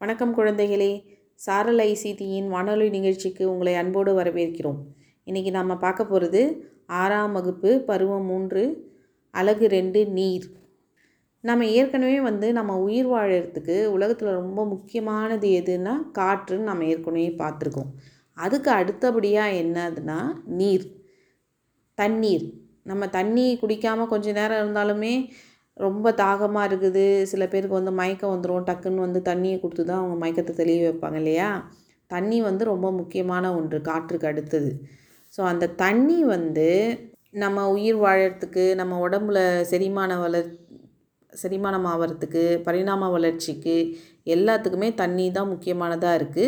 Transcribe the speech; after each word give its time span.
வணக்கம் 0.00 0.38
குழந்தைகளே. 0.38 1.04
சாரல் 1.34 1.78
ஐசிடியின் 1.78 2.48
வானொலி 2.48 2.88
நிகழ்ச்சிக்கு 2.88 3.50
உங்களை 3.50 3.74
அன்போடு 3.74 4.18
வரவேற்கிறோம். 4.18 4.76
இன்றைக்கி 5.26 5.50
நாம் 5.50 5.78
பார்க்க 5.78 6.04
போகிறது 6.04 6.70
ஆறாம் 6.86 7.32
வகுப்பு 7.32 7.80
பருவம் 7.80 8.24
மூன்று 8.24 8.92
அழகு 9.30 9.66
ரெண்டு 9.68 10.06
நீர். 10.06 10.46
நம்ம 11.40 11.66
ஏற்கனவே 11.66 12.20
வந்து 12.20 12.52
நம்ம 12.52 12.78
உயிர் 12.78 13.08
வாழறதுக்கு 13.08 13.86
உலகத்தில் 13.86 14.28
ரொம்ப 14.28 14.66
முக்கியமானது 14.66 15.48
எதுன்னா 15.48 15.96
காற்றுன்னு 16.18 16.68
நம்ம 16.70 16.84
ஏற்கனவே 16.84 17.28
பார்த்துருக்கோம். 17.28 17.90
அதுக்கு 18.32 18.70
அடுத்தபடியாக 18.70 19.56
என்னதுன்னா 19.56 20.20
நீர். 20.44 20.86
தண்ணீர். 21.94 22.52
நம்ம 22.84 23.08
தண்ணி 23.08 23.58
குடிக்காமல் 23.62 24.06
கொஞ்சம் 24.06 24.32
நேரம் 24.32 24.62
இருந்தாலுமே 24.62 25.28
ரொம்ப 25.86 26.10
தாகமாக 26.22 26.68
இருக்குது. 26.70 27.04
சில 27.32 27.42
பேருக்கு 27.52 27.80
வந்து 27.80 27.92
மயக்கம் 28.00 28.32
வந்துடும் 28.34 28.66
டக்குன்னு 28.68 29.06
வந்து 29.06 29.20
தண்ணியை 29.30 29.56
கொடுத்து 29.64 29.84
தான் 29.90 30.00
அவங்க 30.02 30.16
மயக்கத்தை 30.22 30.54
தெளிய 30.60 30.86
வைப்பாங்க 30.86 31.18
இல்லையா? 31.22 31.50
தண்ணி 32.10 32.38
வந்து 32.48 32.64
ரொம்ப 32.72 32.88
முக்கியமான 33.00 33.44
ஒன்று 33.58 33.78
காற்றுக்கு 33.90 34.28
அடுத்தது. 34.30 34.70
ஸோ 35.34 35.40
அந்த 35.52 35.72
தண்ணி 35.84 36.18
வந்து 36.34 36.68
நம்ம 37.42 37.64
உயிர் 37.74 37.98
வாழறதுக்கு 38.04 38.64
நம்ம 38.80 38.94
உடம்புல 39.06 39.38
செரிமான 39.72 40.12
வளர் 40.22 40.50
செரிமானம் 41.32 41.86
ஆகிறதுக்கு 41.92 42.42
பரிணாம 42.66 43.08
வளர்ச்சிக்கு 43.14 43.76
எல்லாத்துக்குமே 44.34 44.88
தண்ணி 45.02 45.26
தான் 45.30 45.50
முக்கியமானதாக 45.52 46.18
இருக்குது 46.20 46.46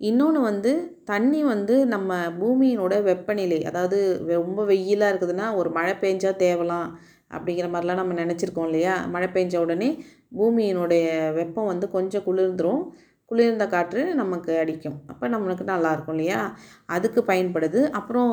இன்னொன்று 0.00 0.40
வந்து 0.48 0.72
தண்ணி 1.10 1.40
வந்து 1.52 1.74
நம்ம 1.92 2.16
பூமியினோட 2.40 2.94
வெப்பநிலை 3.02 3.58
அதாவது 3.70 3.98
ரொம்ப 4.38 4.64
வெயிலாக 4.72 5.10
இருக்குதுன்னா 5.12 5.46
ஒரு 5.60 5.70
மழை 5.76 5.94
பெஞ்சால் 6.02 6.40
தேவலாம். 6.42 6.88
அப்படிங்கிற 7.30 7.66
மாதிரிலாம் 7.72 8.00
நம்ம 8.00 8.16
நினச்சிருக்கோம் 8.22 8.68
இல்லையா? 8.70 8.94
மழை 9.14 9.28
பெஞ்ச 9.36 9.56
உடனே 9.64 9.90
பூமியினுடைய 10.38 11.06
வெப்பம் 11.38 11.70
வந்து 11.72 11.86
கொஞ்சம் 11.96 12.24
குளிர்ந்துடும் 12.28 12.82
குளிர்ந்த 13.30 13.64
காற்று 13.66 14.02
நமக்கு 14.14 14.52
அடிக்கும். 14.62 14.98
அப்போ 15.10 15.24
நம்மளுக்கு 15.28 15.64
நல்லாயிருக்கும் 15.72 16.14
இல்லையா? 16.16 16.40
அதுக்கு 16.86 17.20
பயன்படுது. 17.30 17.80
அப்புறம் 17.98 18.30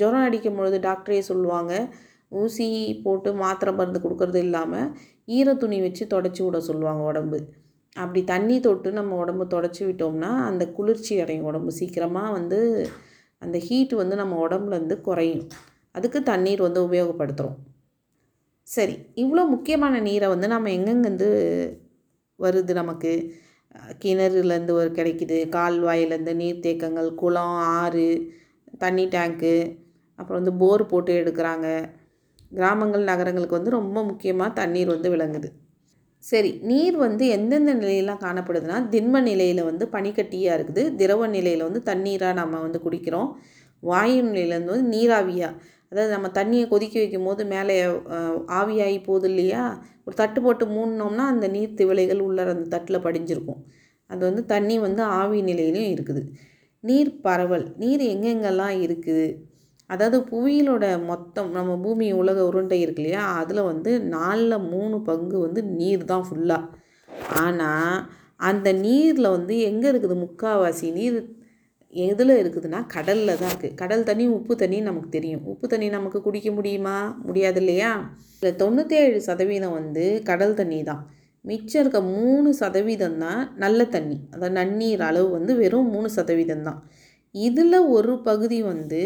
ஜுரம் 0.00 0.26
அடிக்கும் 0.28 0.58
பொழுது 0.58 0.78
டாக்டரே 0.88 1.20
சொல்லுவாங்க 1.30 1.72
ஊசி 2.40 2.66
போட்டு 3.04 3.30
மாத்திரை 3.34 3.72
மருந்து 3.74 4.00
கொடுக்கறது 4.04 4.40
இல்லாமல் 4.46 4.88
ஈர 5.36 5.54
துணி 5.54 5.78
வச்சு 5.80 6.04
தொடச்சி 6.14 6.42
விட 6.44 6.58
சொல்லுவாங்க 6.60 7.02
உடம்பு. 7.02 7.38
அப்படி 7.96 8.20
தண்ணி 8.24 8.56
தொட்டு 8.60 8.88
நம்ம 8.92 9.16
உடம்பு 9.16 9.44
தொடச்சி 9.54 9.82
விட்டோம்னா 9.86 10.30
அந்த 10.50 10.64
குளிர்ச்சி 10.76 11.14
அடையும் 11.20 11.48
உடம்பு. 11.50 11.70
சீக்கிரமாக 11.70 12.34
வந்து 12.38 12.58
அந்த 13.42 13.56
ஹீட் 13.58 13.94
வந்து 14.02 14.16
நம்ம 14.16 14.36
உடம்புலேருந்து 14.46 14.98
குறையும். 15.00 15.44
அதுக்கு 15.94 16.20
தண்ணீர் 16.22 16.66
வந்து 16.66 16.80
உபயோகப்படுத்துகிறோம் 16.88 17.58
சரி 18.68 18.94
இவ்வளோ 19.22 19.42
முக்கியமான 19.52 20.00
நீரை 20.06 20.26
வந்து 20.32 20.48
நம்ம 20.54 20.70
எங்கெங்கேருந்து 20.70 21.28
வருது 22.38 22.72
நமக்கு? 22.72 23.12
கிணறுலேருந்து 24.02 24.72
ஒரு 24.80 24.90
கிடைக்குது 24.98 25.38
கால்வாயிலேருந்து 25.56 26.34
நீர்த்தேக்கங்கள் 26.40 27.08
குளம் 27.14 27.56
ஆறு 27.78 28.08
தண்ணி 28.78 29.04
டேங்க்கு 29.14 29.54
அப்புறம் 30.18 30.40
வந்து 30.40 30.54
போர் 30.62 30.84
போட்டு 30.86 31.12
எடுக்கிறாங்க. 31.20 31.66
கிராமங்கள் 32.52 33.08
நகரங்களுக்கு 33.10 33.58
வந்து 33.58 33.76
ரொம்ப 33.78 33.98
முக்கியமாக 34.02 34.56
தண்ணீர் 34.60 34.92
வந்து 34.94 35.08
விளங்குது. 35.14 35.48
சரி 36.24 36.50
நீர் 36.70 36.96
வந்து 36.96 37.24
எந்தெந்த 37.36 37.72
நிலையெல்லாம் 37.80 38.22
காணப்படுதுன்னா 38.26 38.78
திண்ம 38.94 39.20
நிலையில் 39.20 39.62
வந்து 39.70 39.84
பனிக்கட்டியாக 39.96 40.56
இருக்குது 40.58 40.82
திரவ 41.00 41.26
நிலையில் 41.36 41.66
வந்து 41.68 41.82
தண்ணீராக 41.90 42.38
நம்ம 42.40 42.60
வந்து 42.66 42.80
குடிக்கிறோம். 42.86 43.28
வாயு 43.82 44.20
நிலையிலேருந்து 44.28 44.74
வந்து 44.74 44.92
நீராவியாக 44.96 45.58
அதாவது 45.92 46.10
நம்ம 46.14 46.28
தண்ணியை 46.38 46.64
கொதிக்க 46.72 46.96
வைக்கும் 47.02 47.26
போது 47.28 47.42
மேலே 47.52 47.74
ஆவியாகி 48.60 48.98
போகுது 49.08 49.28
இல்லையா? 49.30 49.62
ஒரு 50.06 50.14
தட்டு 50.20 50.38
போட்டு 50.44 50.64
மூடினோம்னா 50.76 51.24
அந்த 51.34 51.46
நீர் 51.54 51.78
திவலைகள் 51.80 52.20
உள்ளார 52.26 52.54
அந்த 52.56 52.66
தட்டில் 52.74 53.04
படிஞ்சிருக்கும். 53.06 53.60
அது 54.10 54.22
வந்து 54.28 54.42
தண்ணி 54.54 54.76
வந்து 54.86 55.02
ஆவி 55.20 55.38
நிலையிலையும் 55.50 55.92
இருக்குது. 55.96 56.22
நீர் 56.84 57.12
பரவல் 57.26 57.66
நீர் 57.82 58.02
எங்கெங்கெல்லாம் 58.12 58.76
இருக்குது? 58.86 59.26
அதாவது 59.90 60.18
புவியிலோட 60.30 60.84
மொத்தம் 61.10 61.50
நம்ம 61.56 61.76
பூமி 61.84 62.06
உலக 62.22 62.38
உருண்டை 62.50 62.78
இருக்கு 62.84 63.02
இல்லையா? 63.02 63.22
அதில் 63.40 63.68
வந்து 63.70 63.90
நாலில் 64.16 64.64
மூணு 64.72 64.96
பங்கு 65.08 65.36
வந்து 65.46 65.60
நீர் 65.80 66.02
தான் 66.12 66.26
ஃபுல்லாக 66.28 66.64
ஆனால் 67.42 67.96
அந்த 68.48 68.68
நீரில் 68.84 69.34
வந்து 69.36 69.54
எங்கே 69.68 69.86
இருக்குது 69.92 70.16
முக்கால்வாசி 70.24 70.88
நீர்? 70.98 71.18
எதில் 71.92 72.32
இருக்குதுன்னா 72.40 72.80
கடலில் 72.94 73.38
தான் 73.40 73.50
இருக்குது 73.52 73.76
கடல் 73.82 74.06
தண்ணி 74.08 74.24
உப்பு 74.38 74.54
தண்ணி 74.62 74.78
நமக்கு 74.88 75.10
தெரியும். 75.16 75.44
உப்பு 75.52 75.66
தண்ணி 75.72 75.86
நமக்கு 75.96 76.18
குடிக்க 76.26 76.50
முடியுமா? 76.58 76.96
முடியாது 77.28 77.60
இல்லையா 77.62 77.92
இந்த 78.34 78.50
தொண்ணூற்றேழு 78.62 79.20
சதவீதம் 79.28 79.76
வந்து 79.78 80.04
கடல் 80.30 80.58
தண்ணி 80.60 80.80
தான். 80.90 81.02
மிச்சம் 81.44 81.82
இருக்க 81.82 82.00
மூணு 82.14 82.50
சதவீதம் 82.60 83.18
தான் 83.24 83.42
நல்ல 83.64 83.80
தண்ணி. 83.96 84.16
அதாவது 84.34 84.54
நன்னீர் 84.60 85.02
அளவு 85.08 85.28
வந்து 85.36 85.52
வெறும் 85.62 85.90
மூணு 85.94 86.08
சதவீதம் 86.18 86.66
தான். 86.68 86.80
இதில் 87.34 87.78
ஒரு 87.96 88.12
பகுதி 88.28 88.58
வந்து 88.62 89.02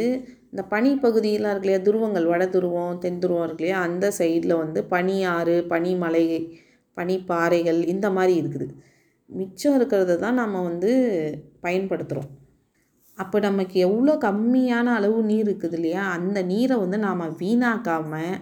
இந்த 0.53 0.63
பனி 0.73 0.91
பகுதியெலாம் 1.05 1.53
இருக்கு 1.53 1.69
இல்லையா? 1.69 1.85
துருவங்கள் 1.87 2.27
வட 2.33 2.45
துருவம் 2.57 2.99
தென் 3.05 3.23
துருவம் 3.23 3.47
இருக்கு 3.47 3.65
இல்லையா? 3.65 3.81
அந்த 3.89 4.07
சைடில் 4.19 4.61
வந்து 4.63 4.81
பனியாறு 4.95 5.57
பனிமலை 5.73 6.27
பனிப்பாறைகள் 6.97 7.81
இந்த 7.95 8.07
மாதிரி 8.19 8.35
இருக்குது. 8.43 8.67
மிச்சம் 9.31 9.77
இருக்கிறத 9.79 10.19
தான் 10.25 10.41
நம்ம 10.43 10.63
வந்து 10.63 10.91
பயன்படுத்துகிறோம் 11.67 12.31
அப்போ 13.19 13.39
நமக்கு 13.47 13.77
எவ்வளோ 13.87 14.13
கம்மியான 14.27 14.87
அளவு 14.99 15.19
நீர் 15.31 15.47
இருக்குது 15.49 15.77
இல்லையா? 15.79 16.03
அந்த 16.17 16.39
நீரை 16.53 16.77
வந்து 16.85 16.99
நாம் 17.07 17.25
வீணாக்காமல் 17.43 18.37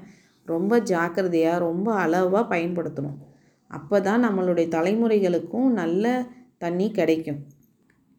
ரொம்ப 0.48 0.72
ஜாக்கிரதையாக 0.90 1.64
ரொம்ப 1.66 1.88
அளவாக 2.04 2.44
பயன்படுத்தணும். 2.52 3.18
அப்போ 3.70 3.96
தான் 4.08 4.24
நம்மளுடைய 4.26 4.66
தலைமுறைகளுக்கும் 4.76 5.68
நல்ல 5.80 6.04
தண்ணி 6.64 6.86
கிடைக்கும். 6.98 7.40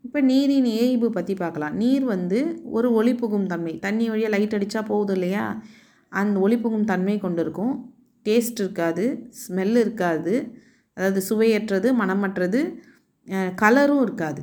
இப்போ 0.03 0.19
நீரின் 0.29 0.69
ஏய்வு 0.83 1.07
பற்றி 1.17 1.33
பார்க்கலாம். 1.41 1.73
நீர் 1.81 2.05
வந்து 2.13 2.39
ஒரு 2.77 2.87
ஒளிப்புகும் 2.99 3.49
தன்மை. 3.51 3.73
தண்ணி 3.85 4.05
வழியாக 4.11 4.33
லைட் 4.35 4.55
அடித்தா 4.57 4.81
போகுது 4.91 5.13
இல்லையா? 5.17 5.43
அந்த 6.11 6.35
ஒளிப்புகும் 6.45 6.87
தன்மை 6.91 7.15
கொண்டு 7.25 7.41
இருக்கும் 7.45 7.73
டேஸ்ட் 8.25 8.61
இருக்காது 8.63 9.05
ஸ்மெல் 9.43 9.77
இருக்காது. 9.83 10.33
அதாவது 10.97 11.21
சுவையற்றது 11.29 11.89
மனமற்றது 12.01 12.61
கலரும் 13.61 14.01
இருக்காது. 14.05 14.41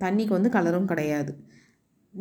தண்ணிக்கு 0.00 0.28
வந்து 0.28 0.48
கலரும் 0.48 0.84
கிடையாது. 0.84 1.36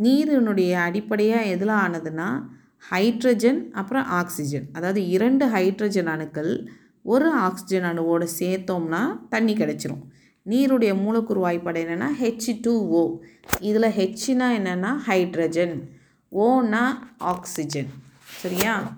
நீரினுடைய 0.04 0.74
அடிப்படையாக 0.74 1.46
எதில் 1.46 1.68
ஆனதுன்னா 1.68 2.44
ஹைட்ரஜன் 2.92 3.72
அப்புறம் 3.72 4.06
ஆக்சிஜன். 4.06 4.70
அதாவது 4.74 5.08
இரண்டு 5.08 5.48
ஹைட்ரஜன் 5.48 6.06
அணுக்கள் 6.06 6.70
ஒரு 7.04 7.32
ஆக்சிஜன் 7.32 7.84
அணுவோடு 7.84 8.28
சேர்த்தோம்னா 8.40 9.20
தண்ணி 9.30 9.54
கிடைச்சிரும். 9.54 10.02
நீருடைய 10.46 11.02
மூலக்கூறு 11.02 11.50
வாய்ப்பாடு 11.50 11.84
என்னென்னா 11.84 12.08
ஹெச் 12.22 12.60
டூ 12.62 12.88
ஓ 12.88 13.20
இதில் 13.60 13.84
ஹெச்னா 13.84 14.48
என்னென்னா 14.58 14.96
ஹைட்ரஜன் 15.08 15.90
ஓனா 16.32 16.98
ஆக்சிஜன். 17.18 17.90
சரியா? 18.26 18.98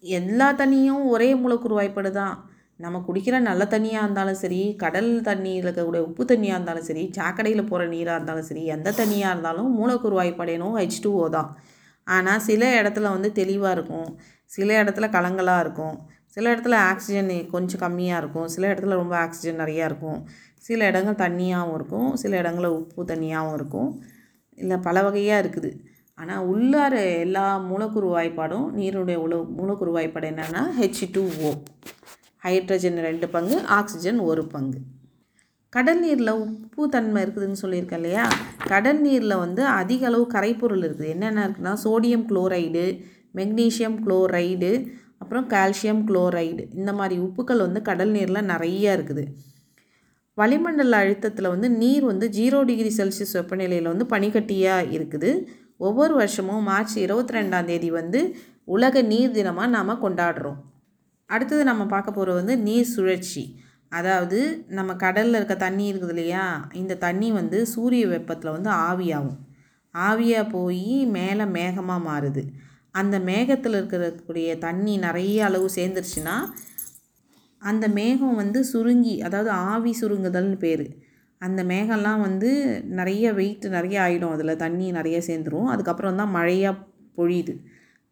எல்லா 0.00 0.54
தண்ணியும் 0.54 1.04
ஒரே 1.04 1.34
மூலக்கூறு 1.34 1.80
வாய்ப்பாடு 1.80 2.10
தான். 2.10 2.49
நம்ம 2.82 2.96
குடிக்கிற 3.06 3.36
நல்ல 3.48 3.62
தண்ணியாக 3.72 4.04
இருந்தாலும் 4.04 4.38
சரி 4.42 4.60
கடல் 4.82 5.10
தண்ணியில் 5.28 5.64
இருக்கக்கூடிய 5.64 6.02
உப்பு 6.08 6.22
தண்ணியாக 6.30 6.56
இருந்தாலும் 6.58 6.86
சரி 6.90 7.02
சாக்கடையில் 7.16 7.68
போகிற 7.70 7.86
நீராக 7.94 8.18
இருந்தாலும் 8.18 8.46
சரி 8.50 8.62
எந்த 8.74 8.94
தண்ணியாக 9.00 9.32
இருந்தாலும் 9.34 9.68
மூலக்கூறு 9.78 10.16
வாய்ப்படையணும் 10.20 10.76
ஹெச் 10.80 11.00
டூ 11.04 11.10
ஓ 11.22 11.26
தான். 11.36 11.50
ஆனால் 12.06 12.44
சில 12.48 12.62
இடத்துல 12.80 13.10
வந்து 13.16 13.30
தெளிவாக 13.40 13.74
இருக்கும் 13.76 14.08
சில 14.56 14.68
இடத்துல 14.82 15.08
கலங்கலாக 15.16 15.64
இருக்கும் 15.64 15.96
சில 16.34 16.46
இடத்துல 16.54 16.76
ஆக்சிஜன் 16.90 17.30
கொஞ்சம் 17.54 17.82
கம்மியாக 17.84 18.20
இருக்கும் 18.22 18.48
சில 18.54 18.64
இடத்துல 18.72 18.98
ரொம்ப 19.02 19.14
ஆக்சிஜன் 19.24 19.60
நிறையா 19.62 19.84
இருக்கும். 19.90 20.20
சில 20.68 20.86
இடங்கள் 20.90 21.20
தண்ணியாகவும் 21.24 21.76
இருக்கும் 21.78 22.10
சில 22.22 22.32
இடங்களில் 22.42 22.76
உப்பு 22.80 23.04
தண்ணியாகவும் 23.12 23.56
இருக்கும். 23.58 23.90
இல்லை 24.58 24.76
பல 24.86 25.02
வகையாக 25.02 25.42
இருக்குது. 25.44 25.70
ஆனால் 26.18 26.46
உள்ளார 26.52 26.94
எல்லா 27.24 27.44
மூலக்கூறு 27.68 28.08
வாய்ப்பாடும் 28.16 28.66
நீருடைய 28.78 29.18
உல 29.26 29.36
மூலக்கூறு 29.58 29.92
வாய்ப்பாடு 29.96 30.26
என்னென்னா 30.32 30.62
ஹெச் 30.80 31.04
டூ 31.12 31.22
ஓ 31.48 31.50
ஹைட்ரஜன் 32.44 32.98
ரெண்டு 33.06 33.28
பங்கு 33.28 33.56
ஆக்சிஜன் 33.78 34.18
ஒரு 34.30 34.42
பங்கு. 34.46 34.78
கடல் 35.72 36.00
நீரில் 36.00 36.32
உப்பு 36.44 36.88
தன்மை 36.88 37.20
இருக்குதுன்னு 37.24 37.62
சொல்லியிருக்கேன் 37.62 38.00
இல்லையா? 38.02 38.24
கடல் 38.72 39.00
நீரில் 39.00 39.40
வந்து 39.42 39.62
அதிக 39.80 40.06
அளவு 40.06 40.24
கரைப்பொருள் 40.34 40.84
இருக்குது. 40.86 41.10
என்னென்ன 41.14 41.44
இருக்குன்னா 41.46 41.74
சோடியம் 41.84 42.24
குளோரைடு 42.30 42.84
மெக்னீஷியம் 43.38 43.98
குளோரைடு 44.06 44.70
அப்புறம் 45.18 45.46
கால்சியம் 45.48 46.02
குளோரைடு 46.08 46.62
இந்த 46.74 46.92
மாதிரி 46.92 47.16
உப்புக்கள் 47.26 47.64
வந்து 47.66 47.82
கடல் 47.82 48.10
நீரில் 48.10 48.48
நிறைய 48.52 48.96
இருக்குது. 48.96 49.24
வளிமண்டல 50.38 50.98
அழுத்தத்தில் 51.02 51.52
வந்து 51.54 51.70
நீர் 51.82 52.04
வந்து 52.04 52.26
ஜீரோ 52.38 52.58
டிகிரி 52.64 52.92
செல்சியஸ் 52.98 53.36
வெப்பநிலையில் 53.38 53.92
வந்து 53.92 54.06
பனிக்கட்டியாக 54.14 54.88
இருக்குது. 54.96 55.30
ஒவ்வொரு 55.76 56.14
வருஷமும் 56.14 56.62
மார்ச் 56.62 56.96
இருபத்தி 56.98 57.34
ரெண்டாம் 57.38 57.64
தேதி 57.64 57.90
வந்து 57.90 58.20
உலக 58.64 59.02
நீர் 59.02 59.36
தினமாக 59.38 59.74
நாம் 59.76 60.02
கொண்டாடுறோம். 60.02 60.58
அடுத்தது 61.34 61.62
நம்ம 61.70 61.82
பார்க்க 61.86 62.10
போகிறது 62.10 62.38
வந்து 62.40 62.56
நீர் 62.68 62.92
சுழற்சி. 62.94 63.44
அதாவது 63.98 64.38
நம்ம 64.78 64.90
கடலில் 64.94 65.38
இருக்க 65.38 65.54
தண்ணி 65.56 65.84
இருக்குது 65.92 66.12
இல்லையா? 66.14 66.44
இந்த 66.72 66.98
தண்ணி 67.06 67.28
வந்து 67.32 67.58
சூரிய 67.66 68.04
வெப்பத்தில் 68.06 68.54
வந்து 68.56 68.70
ஆவியாகும். 68.88 69.38
ஆவியாக 69.94 70.50
போய் 70.50 70.96
மேலே 71.16 71.44
மேகமாக 71.58 72.06
மாறுது. 72.08 72.42
அந்த 72.94 73.16
மேகத்தில் 73.30 73.76
இருக்கக்கூடிய 73.78 74.58
தண்ணி 74.58 74.94
நிறைய 75.06 75.38
அளவு 75.48 75.68
சேர்ந்துருச்சுன்னா 75.78 76.36
அந்த 77.62 77.86
மேகம் 77.98 78.38
வந்து 78.42 78.60
சுருங்கி 78.64 79.14
அதாவது 79.26 79.50
ஆவி 79.72 79.92
சுருங்குதல்னு 80.00 80.56
பேர். 80.56 80.86
அந்த 81.40 81.60
மேகம்லாம் 81.64 82.20
வந்து 82.20 82.50
நிறைய 82.98 83.26
வெயிட் 83.32 83.66
நிறைய 83.76 83.96
ஆகிடும் 84.00 84.34
அதில் 84.36 84.60
தண்ணி 84.64 84.86
நிறைய 84.98 85.18
சேர்ந்துரும். 85.26 85.68
அதுக்கப்புறம் 85.74 86.18
தான் 86.20 86.34
மழையாக 86.36 86.82
பொழியுது. 87.18 87.54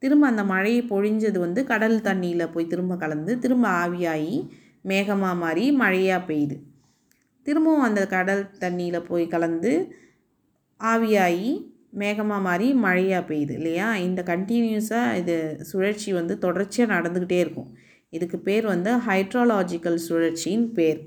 திரும்ப 0.03 0.27
அந்த 0.27 0.43
மழையை 0.45 0.83
பொழிஞ்சது 0.91 1.39
வந்து 1.39 1.61
கடல் 1.65 1.99
தண்ணியில் 2.01 2.53
போய் 2.53 2.71
திரும்ப 2.73 2.97
கலந்து 2.97 3.33
திரும்ப 3.39 3.69
ஆவியாகி 3.85 4.37
மேகமாக 4.87 5.35
மாறி 5.35 5.65
மழையாக 5.73 6.27
பெய்யுது. 6.29 6.57
திரும்பவும் 7.47 7.87
அந்த 7.89 8.01
கடல் 8.07 8.45
தண்ணியில் 8.61 9.07
போய் 9.09 9.27
கலந்து 9.27 9.73
ஆவியாகி 10.81 11.51
மேகமாக 12.01 12.41
மாறி 12.43 12.67
மழையாக 12.85 13.23
பெய்யுது 13.29 13.55
இல்லையா? 13.59 13.89
இந்த 14.07 14.21
கண்டினியூஸாக 14.23 15.17
இது 15.17 15.37
சுழற்சி 15.61 16.11
வந்து 16.13 16.35
தொடர்ச்சியாக 16.39 16.93
நடந்துக்கிட்டே 16.95 17.39
இருக்கும். 17.45 17.71
இதுக்கு 18.11 18.39
பேர் 18.39 18.67
வந்து 18.67 18.91
ஹைட்ராலாஜிக்கல் 19.07 19.99
சுழற்சின்னு 20.09 20.69
பேர். 20.79 21.01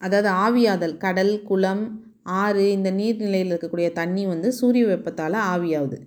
அதாவது 0.00 0.28
ஆவியாதல் 0.46 0.96
கடல் 0.96 1.34
குளம் 1.42 1.84
ஆறு 2.22 2.64
இந்த 2.70 2.90
நீர்நிலையில் 2.90 3.52
இருக்கக்கூடிய 3.52 3.88
தண்ணி 3.92 4.26
வந்து 4.26 4.48
சூரிய 4.52 4.86
வெப்பத்தால் 4.86 5.38
ஆவியாகுது. 5.52 5.98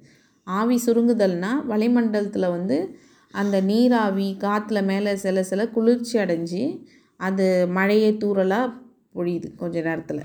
ஆவி 0.48 0.82
சுருங்குதல்னால் 0.86 1.66
வளிமண்டலத்தில் 1.68 2.50
வந்து 2.50 3.00
அந்த 3.34 3.62
நீராவி 3.62 4.38
காற்றுல 4.40 4.84
மேலே 4.84 5.16
சில 5.16 5.44
சில 5.44 5.68
குளிர்ச்சி 5.68 6.20
அடைஞ்சு 6.20 6.86
அது 7.18 7.68
மழையை 7.68 8.18
தூறலாக 8.18 8.74
பொழியுது 9.16 9.56
கொஞ்ச 9.56 9.82
நேரத்தில். 9.82 10.24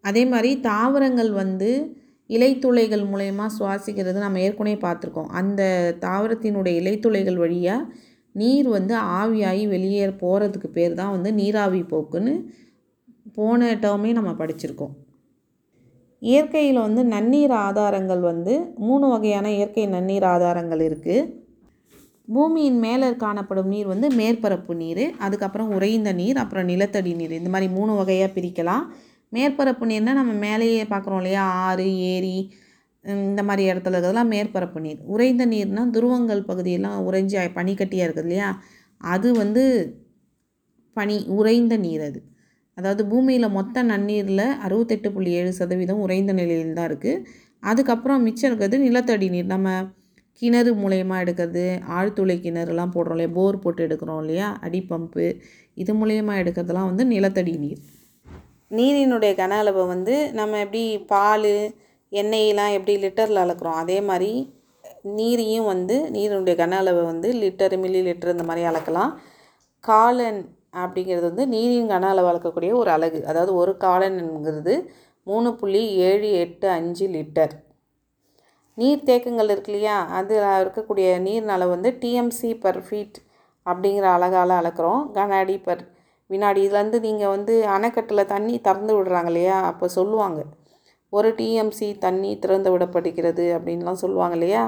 அதே 0.00 0.26
மாதிரி 0.26 0.60
தாவரங்கள் 0.60 1.32
வந்து 1.32 1.70
இலைத்துளைகள் 2.26 3.02
மூலயமா 3.02 3.46
சுவாசிக்கிறது 3.58 4.18
நம்ம 4.18 4.40
ஏற்கனவே 4.40 4.76
பார்த்துருக்கோம். 4.76 5.30
அந்த 5.30 5.62
தாவரத்தினுடைய 6.00 6.74
இலைத்துளைகள் 6.82 7.36
வழியாக 7.36 7.88
நீர் 8.32 8.68
வந்து 8.68 8.94
ஆவியாகி 8.94 9.68
வெளியே 9.68 10.06
போகிறதுக்கு 10.06 10.66
பேர் 10.66 10.94
தான் 10.94 11.10
வந்து 11.10 11.32
நீராவி 11.32 11.82
போக்குன்னு 11.82 12.34
போன 13.34 13.74
டேர்மே 13.74 14.12
நம்ம 14.12 14.30
படிச்சிருக்கோம். 14.30 14.94
இயற்கையில் 16.30 16.84
வந்து 16.86 17.02
நன்னீர் 17.14 17.54
ஆதாரங்கள் 17.66 18.22
வந்து 18.30 18.52
மூணு 18.88 19.06
வகையான 19.12 19.46
இயற்கை 19.56 19.86
நன்னீர் 19.94 20.26
ஆதாரங்கள் 20.34 20.82
இருக்குது 20.88 21.16
பூமியின் 22.28 22.78
மேலே 22.84 23.08
காணப்படும் 23.22 23.72
நீர் 23.72 23.88
வந்து 23.92 24.08
மேற்பரப்பு 24.18 24.74
நீர் 24.82 25.02
அதுக்கப்புறம் 25.24 25.72
உறைந்த 25.76 26.10
நீர் 26.20 26.38
அப்புறம் 26.42 26.68
நிலத்தடி 26.70 27.12
நீர். 27.18 27.34
இந்த 27.40 27.50
மாதிரி 27.54 27.68
மூணு 27.78 27.92
வகையாக 27.98 28.30
பிரிக்கலாம். 28.36 28.84
மேற்பரப்பு 29.32 29.84
நீர்னால் 29.90 30.18
நம்ம 30.20 30.32
மேலேயே 30.46 30.84
பார்க்குறோம் 30.92 31.20
இல்லையா? 31.22 31.42
ஆறு 31.66 31.86
ஏரி 32.12 32.36
இந்த 33.04 33.40
மாதிரி 33.48 33.62
இடத்துல 33.70 33.94
இருக்கிறதெல்லாம் 33.96 34.32
மேற்பரப்பு 34.34 34.80
நீர். 34.86 35.00
உறைந்த 35.14 35.44
நீர்னால் 35.46 35.94
துருவங்கள் 35.96 36.48
பகுதியெல்லாம் 36.50 36.98
உறைஞ்சி 37.08 37.36
பனிக்கட்டியாக 37.58 38.06
இருக்குது 38.08 38.26
இல்லையா? 38.28 38.48
அது 39.14 39.28
வந்து 39.42 39.64
பனி 40.96 41.16
உறைந்த 41.38 41.74
நீர் 41.86 42.04
அது. 42.08 42.20
அதாவது 42.76 43.02
பூமியில் 43.10 43.54
மொத்த 43.56 43.82
நன்னீரில் 43.90 44.46
அறுபத்தெட்டு 44.66 45.08
புள்ளி 45.16 45.32
ஏழு 45.40 45.50
சதவீதம் 45.58 46.02
உறைந்த 46.04 46.32
நிலையில் 46.40 46.78
தான் 46.78 46.88
இருக்குது 46.90 47.22
அதுக்கப்புறம் 47.62 48.24
மிச்சம் 48.26 48.48
இருக்கிறது 48.50 48.78
நிலத்தடி 48.86 49.28
நீர். 49.34 49.52
நம்ம 49.54 49.68
கிணறு 50.42 50.70
மூலயமா 50.82 51.16
எடுக்கிறது 51.24 51.64
ஆழ்துளை 51.96 52.36
கிணறுலாம் 52.44 52.94
போடுறோம் 52.94 53.16
இல்லையா? 53.16 53.34
போர் 53.36 53.62
போட்டு 53.64 53.80
எடுக்கிறோம் 53.86 54.20
இல்லையா? 54.22 54.48
அடி 54.66 54.80
பம்பு 54.90 55.26
இது 55.82 55.92
மூலயமா 56.00 56.34
எடுக்கிறதுலாம் 56.42 56.88
வந்து 56.90 57.04
நிலத்தடி 57.12 57.54
நீர். 57.64 57.82
நீரினுடைய 58.70 59.32
கன 59.40 59.58
அளவை 59.62 59.82
வந்து 59.92 60.14
நம்ம 60.38 60.58
எப்படி 60.64 60.82
பால் 61.12 61.52
எண்ணெயெலாம் 62.12 62.74
எப்படி 62.78 62.94
லிட்டரில் 63.04 63.42
அளக்குறோம்? 63.44 63.78
அதே 63.82 63.98
மாதிரி 64.08 64.32
நீரையும் 65.18 65.68
வந்து 65.72 65.96
நீரினுடைய 66.16 66.54
கன 66.62 66.76
அளவை 66.82 67.02
வந்து 67.12 67.28
லிட்டர் 67.42 67.76
மில்லி 67.82 68.02
லிட்டர் 68.08 68.34
இந்த 68.34 68.46
மாதிரி 68.50 68.64
அளக்கலாம். 68.70 69.12
காலன் 69.84 70.40
அப்படிங்கிறது 70.82 71.26
வந்து 71.30 71.46
நீரின் 71.46 71.90
கன 71.92 72.08
அளவு 72.12 72.28
அளக்கக்கூடிய 72.32 72.72
ஒரு 72.80 72.90
அலகு. 72.90 73.20
அதாவது 73.30 73.54
ஒரு 73.54 73.72
காலன்ங்கிறது 73.84 74.74
மூணு 75.22 75.50
புள்ளி 75.54 75.82
ஏழு 76.08 76.30
எட்டு 76.44 76.68
அஞ்சு 76.68 77.06
லிட்டர். 77.08 77.54
நீர் 78.78 79.06
தேக்கங்கள் 79.08 79.50
இருக்கு 79.54 79.72
இல்லையா? 79.72 79.96
அதில் 80.18 80.46
இருக்கக்கூடிய 80.62 81.08
நீர் 81.20 81.52
அளவு 81.56 81.70
வந்து 81.70 81.90
டிஎம்சி 82.02 82.50
பர் 82.60 82.80
ஃபீட் 82.86 83.18
அப்படிங்கிற 83.66 84.06
அழகால் 84.16 84.54
அளக்குறோம். 84.60 85.02
கன 85.16 85.36
அடி 85.42 85.56
பர் 85.58 85.82
வினாடி. 86.30 86.60
இதுலேருந்து 86.68 87.00
நீங்கள் 87.00 87.32
வந்து 87.36 87.54
அணைக்கட்டில் 87.76 88.30
தண்ணி 88.34 88.54
திறந்து 88.60 88.92
விடுறாங்க 88.96 89.30
இல்லையா? 89.32 89.58
அப்போ 89.70 89.88
சொல்லுவாங்க. 89.88 90.40
ஒரு 91.12 91.28
டிஎம்சி 91.38 91.88
தண்ணி 91.98 92.38
திறந்து 92.38 92.78
விடப்படுகிறது 92.78 93.44
அப்படின்லாம் 93.56 94.02
சொல்லுவாங்க 94.04 94.36
இல்லையா? 94.38 94.64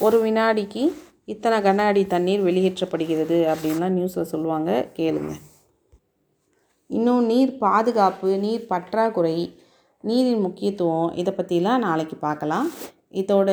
ஒரு 0.00 0.18
வினாடிக்கு 0.22 0.84
இத்தனை 1.24 1.58
கன 1.58 1.78
அடி 1.78 2.06
தண்ணீர் 2.06 2.44
வெளியேற்றப்படுகிறது 2.44 3.54
அப்படின்லாம் 3.54 3.94
நியூஸில் 3.98 4.22
சொல்லுவாங்க. 4.22 4.88
கேளுங்க. 4.96 5.32
இன்னும் 6.86 7.24
நீர் 7.24 7.58
பாதுகாப்பு 7.58 8.38
நீர் 8.38 8.66
பற்றாக்குறை 8.66 9.58
நீரின் 10.00 10.40
முக்கியத்துவம் 10.40 11.14
இதை 11.14 11.34
பற்றிலாம் 11.36 11.78
நாளைக்கு 11.78 12.16
பார்க்கலாம். 12.16 12.70
இதோட 13.12 13.48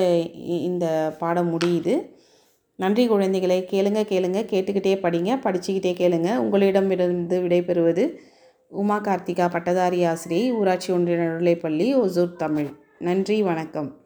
இந்த 0.46 1.16
பாடம் 1.20 1.58
முடியுது. 1.58 2.10
நன்றி 2.76 3.08
குழந்தைகளை. 3.08 3.68
கேளுங்க 3.72 4.04
கேளுங்க. 4.04 4.44
கேட்டுக்கிட்டே 4.44 4.94
படிங்க. 5.00 5.40
படிச்சுக்கிட்டே 5.44 5.94
கேளுங்க. 6.02 6.36
உங்களிடமிருந்து 6.36 7.42
விடைபெறுவது 7.42 8.16
உமா 8.68 9.02
கார்த்திகா 9.02 9.50
பட்டதாரி 9.50 10.04
ஆசிரியை 10.04 10.52
ஊராட்சி 10.52 10.94
ஒன்றிய 10.94 11.18
நடுநிலைப்பள்ளி 11.18 11.96
ஒசூர் 11.96 12.36
தமிழ். 12.36 12.70
நன்றி 13.00 13.44
வணக்கம். 13.44 14.01